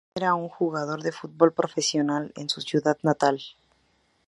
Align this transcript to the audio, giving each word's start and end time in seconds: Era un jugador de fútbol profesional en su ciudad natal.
Era 0.19 0.33
un 0.33 0.49
jugador 0.49 1.03
de 1.03 1.11
fútbol 1.11 1.53
profesional 1.53 2.33
en 2.35 2.49
su 2.49 2.61
ciudad 2.61 2.97
natal. 3.03 3.39